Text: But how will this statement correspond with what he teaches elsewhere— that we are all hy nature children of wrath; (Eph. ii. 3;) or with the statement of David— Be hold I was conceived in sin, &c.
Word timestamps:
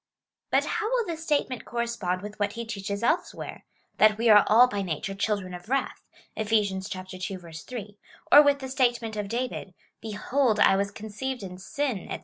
But 0.49 0.65
how 0.65 0.89
will 0.89 1.05
this 1.05 1.23
statement 1.23 1.63
correspond 1.63 2.23
with 2.23 2.39
what 2.39 2.53
he 2.53 2.65
teaches 2.65 3.03
elsewhere— 3.03 3.65
that 3.99 4.17
we 4.17 4.29
are 4.29 4.43
all 4.47 4.67
hy 4.67 4.81
nature 4.81 5.13
children 5.13 5.53
of 5.53 5.69
wrath; 5.69 6.09
(Eph. 6.35 6.51
ii. 6.51 6.81
3;) 6.81 7.97
or 8.31 8.41
with 8.41 8.59
the 8.61 8.67
statement 8.69 9.15
of 9.15 9.27
David— 9.27 9.75
Be 10.01 10.13
hold 10.13 10.59
I 10.59 10.75
was 10.75 10.89
conceived 10.89 11.43
in 11.43 11.59
sin, 11.59 12.07
&c. 12.09 12.19